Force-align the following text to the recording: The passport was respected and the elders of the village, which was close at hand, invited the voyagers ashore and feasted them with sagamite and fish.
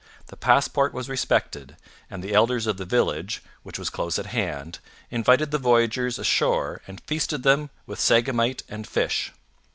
The 0.29 0.35
passport 0.35 0.95
was 0.95 1.07
respected 1.09 1.75
and 2.09 2.23
the 2.23 2.33
elders 2.33 2.65
of 2.65 2.77
the 2.77 2.85
village, 2.85 3.43
which 3.61 3.77
was 3.77 3.91
close 3.91 4.17
at 4.17 4.25
hand, 4.25 4.79
invited 5.11 5.51
the 5.51 5.59
voyagers 5.59 6.17
ashore 6.17 6.81
and 6.87 6.99
feasted 7.05 7.43
them 7.43 7.69
with 7.85 7.99
sagamite 7.99 8.63
and 8.67 8.87
fish. 8.87 9.31